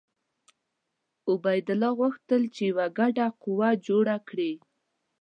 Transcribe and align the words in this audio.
عبیدالله 1.31 1.91
غوښتل 1.99 2.41
چې 2.55 2.61
یوه 2.71 2.85
ګډه 2.99 3.25
قوه 3.43 3.69
جوړه 3.87 4.15
کړي. 4.29 4.53